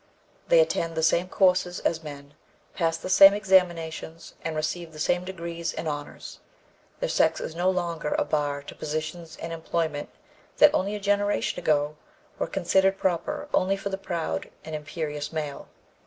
They 0.47 0.59
attend 0.61 0.95
the 0.95 1.03
same 1.03 1.27
courses 1.29 1.79
as 1.81 2.01
men, 2.01 2.33
pass 2.73 2.97
the 2.97 3.07
same 3.07 3.35
examinations 3.35 4.33
and 4.43 4.55
receive 4.55 4.93
the 4.93 4.97
same 4.99 5.23
degrees 5.25 5.75
and 5.75 5.87
honors. 5.87 6.39
Their 6.99 7.07
sex 7.07 7.39
is 7.39 7.53
no 7.55 7.69
longer 7.69 8.15
a 8.17 8.25
bar 8.25 8.63
to 8.63 8.73
positions 8.73 9.37
and 9.39 9.53
employment 9.53 10.09
that 10.57 10.73
only 10.73 10.95
a 10.95 10.99
generation 10.99 11.59
ago 11.59 11.97
were 12.39 12.47
considered 12.47 12.97
proper 12.97 13.47
only 13.53 13.77
for 13.77 13.89
the 13.89 13.95
proud 13.99 14.49
and 14.65 14.73
imperious 14.73 15.31
male. 15.31 15.67